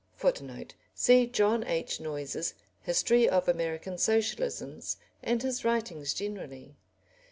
[Footnote: 0.15 0.73
See 0.95 1.27
John 1.27 1.63
H. 1.63 1.99
Noyes's 1.99 2.55
History 2.81 3.29
of 3.29 3.47
American 3.47 3.97
Socialisms 3.97 4.97
and 5.21 5.43
his 5.43 5.63
writings 5.63 6.15
generally. 6.15 6.75